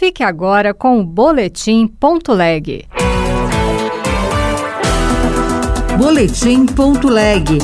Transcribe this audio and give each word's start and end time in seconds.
Fique 0.00 0.24
agora 0.24 0.72
com 0.72 0.98
o 0.98 1.04
Boletim 1.04 1.86
Ponto 1.86 2.32
Leg. 2.32 2.86
Boletim 5.98 6.64
Ponto 6.64 7.06
Leg. 7.06 7.58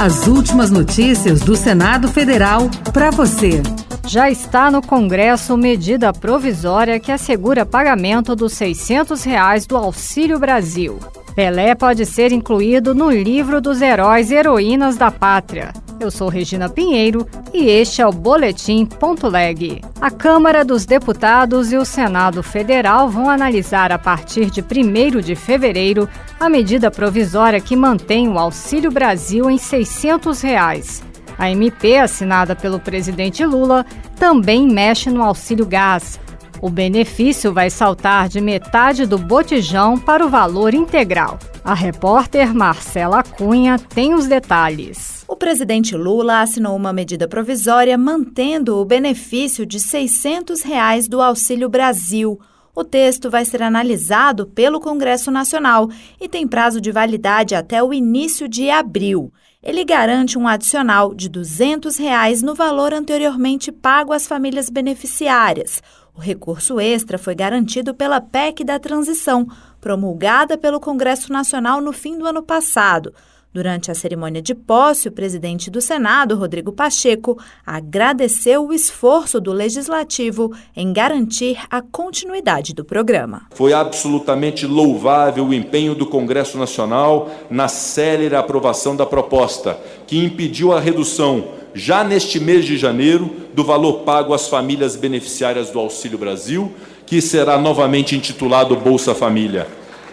As 0.00 0.26
últimas 0.26 0.70
notícias 0.70 1.42
do 1.42 1.54
Senado 1.54 2.08
Federal 2.08 2.70
para 2.94 3.10
você. 3.10 3.62
Já 4.06 4.30
está 4.30 4.70
no 4.70 4.80
Congresso 4.80 5.54
medida 5.54 6.14
provisória 6.14 6.98
que 6.98 7.12
assegura 7.12 7.66
pagamento 7.66 8.34
dos 8.34 8.54
600 8.54 9.22
reais 9.22 9.66
do 9.66 9.76
Auxílio 9.76 10.38
Brasil. 10.38 10.98
Pelé 11.36 11.74
pode 11.74 12.06
ser 12.06 12.32
incluído 12.32 12.94
no 12.94 13.10
livro 13.10 13.60
dos 13.60 13.82
heróis 13.82 14.30
e 14.30 14.34
heroínas 14.34 14.96
da 14.96 15.10
pátria. 15.10 15.74
Eu 16.04 16.10
sou 16.10 16.28
Regina 16.28 16.68
Pinheiro 16.68 17.26
e 17.50 17.66
este 17.66 18.02
é 18.02 18.06
o 18.06 18.12
Boletim 18.12 18.84
Ponto 18.84 19.26
Leg. 19.26 19.80
A 19.98 20.10
Câmara 20.10 20.62
dos 20.62 20.84
Deputados 20.84 21.72
e 21.72 21.78
o 21.78 21.84
Senado 21.86 22.42
Federal 22.42 23.08
vão 23.08 23.30
analisar 23.30 23.90
a 23.90 23.98
partir 23.98 24.50
de 24.50 24.60
1 24.60 25.22
de 25.22 25.34
fevereiro 25.34 26.06
a 26.38 26.50
medida 26.50 26.90
provisória 26.90 27.58
que 27.58 27.74
mantém 27.74 28.28
o 28.28 28.38
Auxílio 28.38 28.90
Brasil 28.90 29.50
em 29.50 29.56
600 29.56 30.42
reais. 30.42 31.02
A 31.38 31.50
MP, 31.50 31.96
assinada 31.96 32.54
pelo 32.54 32.78
presidente 32.78 33.42
Lula, 33.42 33.86
também 34.16 34.68
mexe 34.68 35.08
no 35.08 35.22
auxílio 35.22 35.64
gás. 35.64 36.20
O 36.60 36.70
benefício 36.70 37.52
vai 37.52 37.68
saltar 37.68 38.28
de 38.28 38.40
metade 38.40 39.06
do 39.06 39.18
botijão 39.18 39.98
para 39.98 40.24
o 40.24 40.28
valor 40.28 40.74
integral. 40.74 41.38
A 41.64 41.74
repórter 41.74 42.54
Marcela 42.54 43.22
Cunha 43.22 43.78
tem 43.78 44.14
os 44.14 44.26
detalhes. 44.26 45.24
O 45.26 45.36
presidente 45.36 45.96
Lula 45.96 46.40
assinou 46.40 46.76
uma 46.76 46.92
medida 46.92 47.26
provisória 47.26 47.98
mantendo 47.98 48.76
o 48.78 48.84
benefício 48.84 49.66
de 49.66 49.80
600 49.80 50.62
reais 50.62 51.08
do 51.08 51.20
Auxílio 51.20 51.68
Brasil. 51.68 52.38
O 52.74 52.82
texto 52.82 53.30
vai 53.30 53.44
ser 53.44 53.62
analisado 53.62 54.46
pelo 54.46 54.80
Congresso 54.80 55.30
Nacional 55.30 55.88
e 56.20 56.28
tem 56.28 56.46
prazo 56.46 56.80
de 56.80 56.90
validade 56.90 57.54
até 57.54 57.82
o 57.82 57.92
início 57.92 58.48
de 58.48 58.70
abril 58.70 59.32
ele 59.64 59.82
garante 59.82 60.38
um 60.38 60.46
adicional 60.46 61.14
de 61.14 61.26
200 61.26 61.96
reais 61.96 62.42
no 62.42 62.54
valor 62.54 62.92
anteriormente 62.92 63.72
pago 63.72 64.12
às 64.12 64.26
famílias 64.26 64.68
beneficiárias. 64.68 65.82
O 66.16 66.20
recurso 66.20 66.78
extra 66.78 67.18
foi 67.18 67.34
garantido 67.34 67.92
pela 67.92 68.20
PEC 68.20 68.62
da 68.62 68.78
Transição, 68.78 69.48
promulgada 69.80 70.56
pelo 70.56 70.78
Congresso 70.78 71.32
Nacional 71.32 71.80
no 71.80 71.92
fim 71.92 72.16
do 72.16 72.24
ano 72.24 72.40
passado. 72.40 73.12
Durante 73.52 73.88
a 73.88 73.94
cerimônia 73.94 74.42
de 74.42 74.52
posse, 74.52 75.06
o 75.06 75.12
presidente 75.12 75.70
do 75.70 75.80
Senado, 75.80 76.36
Rodrigo 76.36 76.72
Pacheco, 76.72 77.38
agradeceu 77.64 78.66
o 78.66 78.72
esforço 78.72 79.40
do 79.40 79.52
legislativo 79.52 80.52
em 80.74 80.92
garantir 80.92 81.56
a 81.70 81.80
continuidade 81.80 82.74
do 82.74 82.84
programa. 82.84 83.42
Foi 83.52 83.72
absolutamente 83.72 84.66
louvável 84.66 85.46
o 85.46 85.54
empenho 85.54 85.94
do 85.94 86.04
Congresso 86.04 86.58
Nacional 86.58 87.30
na 87.48 87.68
célere 87.68 88.34
aprovação 88.34 88.96
da 88.96 89.06
proposta, 89.06 89.78
que 90.04 90.18
impediu 90.18 90.72
a 90.72 90.80
redução, 90.80 91.44
já 91.74 92.04
neste 92.04 92.38
mês 92.38 92.64
de 92.64 92.78
janeiro, 92.78 93.34
do 93.52 93.64
valor 93.64 94.00
pago 94.00 94.32
às 94.32 94.48
famílias 94.48 94.94
beneficiárias 94.94 95.70
do 95.70 95.80
Auxílio 95.80 96.16
Brasil, 96.16 96.72
que 97.04 97.20
será 97.20 97.58
novamente 97.58 98.16
intitulado 98.16 98.76
Bolsa 98.76 99.14
Família. 99.14 99.66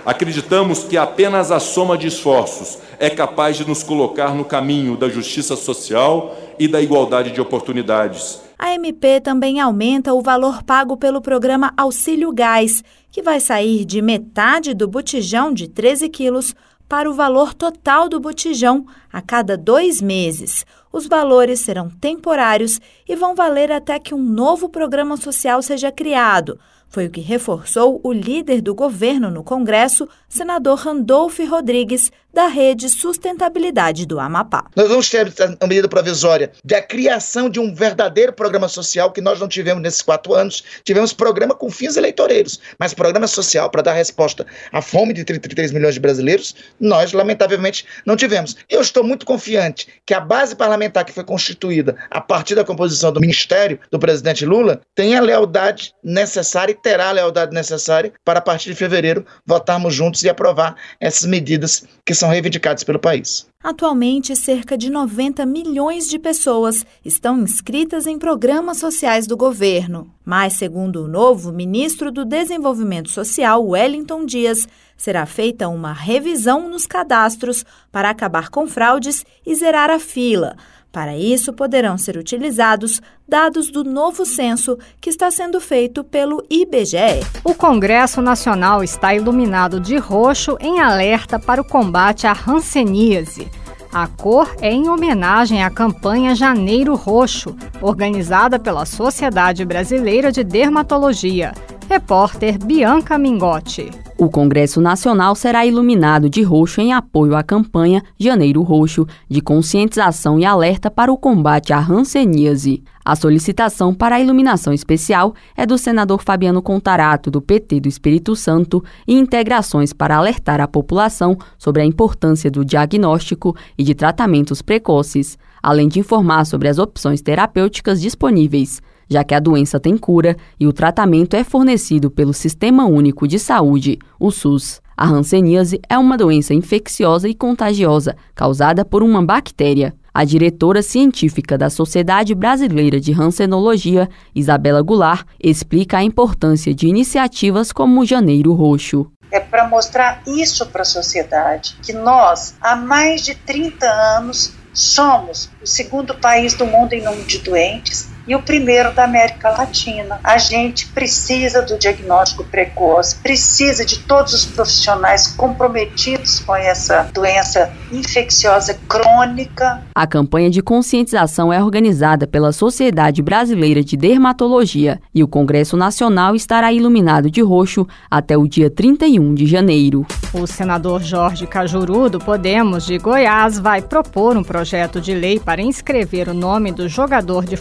Acreditamos 0.03 0.83
que 0.83 0.97
apenas 0.97 1.51
a 1.51 1.59
soma 1.59 1.95
de 1.95 2.07
esforços 2.07 2.79
é 2.99 3.09
capaz 3.09 3.55
de 3.55 3.67
nos 3.67 3.83
colocar 3.83 4.33
no 4.33 4.43
caminho 4.43 4.97
da 4.97 5.07
justiça 5.07 5.55
social 5.55 6.35
e 6.57 6.67
da 6.67 6.81
igualdade 6.81 7.31
de 7.31 7.39
oportunidades. 7.39 8.41
A 8.57 8.73
MP 8.73 9.21
também 9.21 9.59
aumenta 9.59 10.13
o 10.13 10.21
valor 10.21 10.63
pago 10.63 10.97
pelo 10.97 11.21
programa 11.21 11.71
Auxílio 11.77 12.31
Gás, 12.31 12.83
que 13.11 13.21
vai 13.21 13.39
sair 13.39 13.85
de 13.85 14.01
metade 14.01 14.73
do 14.73 14.87
botijão 14.87 15.53
de 15.53 15.67
13 15.67 16.09
quilos 16.09 16.55
para 16.89 17.09
o 17.09 17.13
valor 17.13 17.53
total 17.53 18.09
do 18.09 18.19
botijão 18.19 18.85
a 19.13 19.21
cada 19.21 19.55
dois 19.55 20.01
meses. 20.01 20.65
Os 20.91 21.07
valores 21.07 21.61
serão 21.61 21.89
temporários 21.89 22.79
e 23.07 23.15
vão 23.15 23.33
valer 23.33 23.71
até 23.71 23.97
que 23.97 24.13
um 24.13 24.21
novo 24.21 24.67
programa 24.67 25.15
social 25.15 25.61
seja 25.61 25.91
criado. 25.91 26.59
Foi 26.91 27.05
o 27.05 27.09
que 27.09 27.21
reforçou 27.21 28.01
o 28.03 28.11
líder 28.11 28.61
do 28.61 28.75
governo 28.75 29.31
no 29.31 29.45
Congresso, 29.45 30.09
senador 30.27 30.77
Randolph 30.77 31.39
Rodrigues, 31.39 32.11
da 32.33 32.47
Rede 32.47 32.89
Sustentabilidade 32.89 34.05
do 34.05 34.19
Amapá. 34.19 34.65
Nós 34.75 34.87
vamos 34.87 35.09
ter 35.09 35.33
a 35.59 35.67
medida 35.67 35.87
provisória 35.87 36.51
da 36.63 36.81
criação 36.81 37.49
de 37.49 37.59
um 37.59 37.73
verdadeiro 37.73 38.33
programa 38.33 38.67
social 38.67 39.11
que 39.11 39.21
nós 39.21 39.39
não 39.39 39.47
tivemos 39.47 39.81
nesses 39.81 40.01
quatro 40.01 40.33
anos. 40.33 40.63
Tivemos 40.83 41.13
programa 41.13 41.53
com 41.53 41.69
fins 41.69 41.97
eleitoreiros, 41.97 42.59
mas 42.79 42.93
programa 42.93 43.27
social 43.27 43.69
para 43.69 43.81
dar 43.81 43.93
resposta 43.93 44.45
à 44.71 44.81
fome 44.81 45.13
de 45.13 45.23
33 45.23 45.71
milhões 45.71 45.93
de 45.93 45.99
brasileiros, 45.99 46.55
nós, 46.79 47.11
lamentavelmente, 47.11 47.85
não 48.05 48.15
tivemos. 48.15 48.55
Eu 48.69 48.81
estou 48.81 49.03
muito 49.03 49.25
confiante 49.25 49.87
que 50.05 50.13
a 50.13 50.19
base 50.19 50.55
parlamentar 50.55 50.80
que 50.89 51.13
foi 51.13 51.23
constituída 51.23 51.95
a 52.09 52.21
partir 52.21 52.55
da 52.55 52.63
composição 52.63 53.11
do 53.11 53.19
ministério 53.19 53.79
do 53.91 53.99
presidente 53.99 54.45
Lula 54.45 54.81
tenha 54.95 55.19
a 55.19 55.21
lealdade 55.21 55.93
necessária 56.03 56.71
e 56.71 56.75
terá 56.75 57.09
a 57.09 57.13
lealdade 57.13 57.53
necessária 57.53 58.13
para, 58.23 58.39
a 58.39 58.41
partir 58.41 58.69
de 58.69 58.75
fevereiro, 58.75 59.25
votarmos 59.45 59.93
juntos 59.93 60.23
e 60.23 60.29
aprovar 60.29 60.75
essas 60.99 61.25
medidas 61.25 61.83
que 62.05 62.13
são 62.13 62.29
reivindicadas 62.29 62.83
pelo 62.83 62.99
país. 62.99 63.50
Atualmente, 63.63 64.35
cerca 64.35 64.75
de 64.75 64.89
90 64.89 65.45
milhões 65.45 66.09
de 66.09 66.17
pessoas 66.17 66.83
estão 67.05 67.39
inscritas 67.43 68.07
em 68.07 68.17
programas 68.17 68.77
sociais 68.77 69.27
do 69.27 69.37
governo. 69.37 70.11
Mas, 70.25 70.53
segundo 70.53 71.03
o 71.03 71.07
novo 71.07 71.51
ministro 71.51 72.11
do 72.11 72.25
Desenvolvimento 72.25 73.11
Social, 73.11 73.63
Wellington 73.63 74.25
Dias, 74.25 74.67
será 74.97 75.27
feita 75.27 75.67
uma 75.67 75.93
revisão 75.93 76.67
nos 76.67 76.87
cadastros 76.87 77.63
para 77.91 78.09
acabar 78.09 78.49
com 78.49 78.65
fraudes 78.65 79.23
e 79.45 79.53
zerar 79.53 79.91
a 79.91 79.99
fila. 79.99 80.55
Para 80.91 81.17
isso, 81.17 81.53
poderão 81.53 81.97
ser 81.97 82.17
utilizados 82.17 83.01
dados 83.25 83.71
do 83.71 83.81
novo 83.81 84.25
censo 84.25 84.77
que 84.99 85.09
está 85.09 85.31
sendo 85.31 85.61
feito 85.61 86.03
pelo 86.03 86.43
IBGE. 86.49 87.25
O 87.45 87.55
Congresso 87.55 88.21
Nacional 88.21 88.83
está 88.83 89.15
iluminado 89.15 89.79
de 89.79 89.95
roxo 89.97 90.57
em 90.59 90.81
alerta 90.81 91.39
para 91.39 91.61
o 91.61 91.65
combate 91.65 92.27
à 92.27 92.35
hanseníase. 92.47 93.47
A 93.93 94.07
cor 94.07 94.53
é 94.61 94.71
em 94.71 94.89
homenagem 94.89 95.63
à 95.63 95.69
campanha 95.69 96.35
Janeiro 96.35 96.95
Roxo, 96.95 97.55
organizada 97.81 98.57
pela 98.57 98.85
Sociedade 98.85 99.65
Brasileira 99.65 100.31
de 100.31 100.43
Dermatologia. 100.43 101.53
Repórter 101.89 102.57
Bianca 102.57 103.17
Mingotti. 103.17 103.91
O 104.21 104.29
Congresso 104.29 104.79
Nacional 104.79 105.33
será 105.33 105.65
iluminado 105.65 106.29
de 106.29 106.43
roxo 106.43 106.79
em 106.79 106.93
apoio 106.93 107.35
à 107.35 107.41
campanha 107.41 108.03
Janeiro 108.19 108.61
Roxo, 108.61 109.07
de 109.27 109.41
conscientização 109.41 110.37
e 110.37 110.45
alerta 110.45 110.91
para 110.91 111.11
o 111.11 111.17
combate 111.17 111.73
à 111.73 111.79
hanseníase. 111.79 112.83
A 113.03 113.15
solicitação 113.15 113.95
para 113.95 114.17
a 114.17 114.19
iluminação 114.19 114.71
especial 114.73 115.33
é 115.57 115.65
do 115.65 115.75
senador 115.75 116.21
Fabiano 116.21 116.61
Contarato, 116.61 117.31
do 117.31 117.41
PT 117.41 117.79
do 117.79 117.89
Espírito 117.89 118.35
Santo, 118.35 118.83
e 119.07 119.15
integrações 119.15 119.91
para 119.91 120.17
alertar 120.17 120.61
a 120.61 120.67
população 120.67 121.35
sobre 121.57 121.81
a 121.81 121.85
importância 121.85 122.51
do 122.51 122.63
diagnóstico 122.63 123.55
e 123.75 123.83
de 123.83 123.95
tratamentos 123.95 124.61
precoces, 124.61 125.35
além 125.63 125.87
de 125.87 125.99
informar 125.99 126.45
sobre 126.45 126.67
as 126.67 126.77
opções 126.77 127.23
terapêuticas 127.23 127.99
disponíveis 127.99 128.83
já 129.11 129.25
que 129.25 129.35
a 129.35 129.41
doença 129.41 129.77
tem 129.77 129.97
cura 129.97 130.37
e 130.57 130.65
o 130.65 130.71
tratamento 130.71 131.35
é 131.35 131.43
fornecido 131.43 132.09
pelo 132.09 132.33
Sistema 132.33 132.85
Único 132.85 133.27
de 133.27 133.37
Saúde, 133.37 133.99
o 134.17 134.31
SUS. 134.31 134.81
A 134.95 135.05
hanseníase 135.05 135.81
é 135.89 135.97
uma 135.97 136.17
doença 136.17 136.53
infecciosa 136.53 137.27
e 137.27 137.35
contagiosa 137.35 138.15
causada 138.33 138.85
por 138.85 139.03
uma 139.03 139.21
bactéria. 139.21 139.93
A 140.13 140.23
diretora 140.23 140.81
científica 140.81 141.57
da 141.57 141.69
Sociedade 141.69 142.33
Brasileira 142.33 143.01
de 143.01 143.11
Hansenologia, 143.11 144.07
Isabela 144.33 144.81
Goulart, 144.81 145.27
explica 145.43 145.97
a 145.97 146.03
importância 146.03 146.73
de 146.73 146.87
iniciativas 146.87 147.73
como 147.73 147.99
o 147.99 148.05
Janeiro 148.05 148.53
Roxo. 148.53 149.11
É 149.29 149.41
para 149.41 149.67
mostrar 149.67 150.21
isso 150.25 150.65
para 150.67 150.83
a 150.83 150.85
sociedade, 150.85 151.75
que 151.83 151.91
nós, 151.91 152.55
há 152.61 152.77
mais 152.77 153.25
de 153.25 153.35
30 153.35 153.85
anos, 153.85 154.53
somos 154.73 155.49
o 155.61 155.67
segundo 155.67 156.15
país 156.15 156.53
do 156.53 156.65
mundo 156.65 156.93
em 156.93 157.03
número 157.03 157.25
de 157.25 157.39
doentes 157.39 158.10
e 158.27 158.35
o 158.35 158.41
primeiro 158.41 158.93
da 158.93 159.03
América 159.03 159.49
Latina. 159.49 160.19
A 160.23 160.37
gente 160.37 160.87
precisa 160.87 161.61
do 161.61 161.77
diagnóstico 161.77 162.43
precoce, 162.43 163.15
precisa 163.17 163.85
de 163.85 163.99
todos 163.99 164.33
os 164.33 164.45
profissionais 164.45 165.27
comprometidos 165.27 166.39
com 166.39 166.55
essa 166.55 167.09
doença 167.13 167.71
infecciosa 167.91 168.77
crônica. 168.87 169.81
A 169.95 170.07
campanha 170.07 170.49
de 170.49 170.61
conscientização 170.61 171.51
é 171.51 171.63
organizada 171.63 172.27
pela 172.27 172.51
Sociedade 172.51 173.21
Brasileira 173.21 173.83
de 173.83 173.97
Dermatologia 173.97 174.99
e 175.13 175.23
o 175.23 175.27
Congresso 175.27 175.75
Nacional 175.75 176.35
estará 176.35 176.71
iluminado 176.71 177.29
de 177.29 177.41
roxo 177.41 177.87
até 178.09 178.37
o 178.37 178.47
dia 178.47 178.69
31 178.69 179.33
de 179.33 179.45
janeiro. 179.45 180.05
O 180.33 180.47
senador 180.47 181.01
Jorge 181.01 181.45
Cajuru, 181.45 182.09
do 182.09 182.19
Podemos 182.19 182.85
de 182.85 182.97
Goiás, 182.97 183.59
vai 183.59 183.81
propor 183.81 184.37
um 184.37 184.43
projeto 184.43 185.01
de 185.01 185.13
lei 185.13 185.39
para 185.39 185.61
inscrever 185.61 186.29
o 186.29 186.33
nome 186.33 186.71
do 186.71 186.87
jogador 186.87 187.45
de 187.45 187.57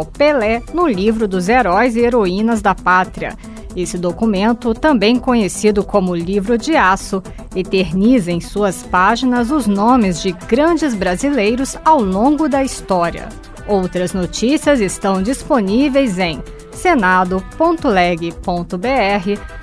futebol 0.00 0.04
Pelé 0.04 0.62
no 0.72 0.86
livro 0.86 1.28
dos 1.28 1.48
heróis 1.48 1.96
e 1.96 2.00
heroínas 2.00 2.62
da 2.62 2.74
pátria. 2.74 3.36
Esse 3.76 3.96
documento, 3.96 4.74
também 4.74 5.16
conhecido 5.16 5.84
como 5.84 6.16
Livro 6.16 6.58
de 6.58 6.76
Aço, 6.76 7.22
eterniza 7.54 8.32
em 8.32 8.40
suas 8.40 8.82
páginas 8.82 9.50
os 9.50 9.66
nomes 9.66 10.20
de 10.20 10.32
grandes 10.32 10.94
brasileiros 10.94 11.76
ao 11.84 12.02
longo 12.02 12.48
da 12.48 12.64
história. 12.64 13.28
Outras 13.68 14.12
notícias 14.12 14.80
estão 14.80 15.22
disponíveis 15.22 16.18
em 16.18 16.42
senado.leg.br 16.72 17.40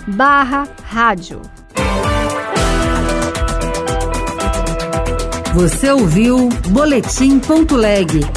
barra 0.08 0.68
rádio. 0.84 1.42
Você 5.54 5.92
ouviu 5.92 6.48
Boletim.leg. 6.70 8.37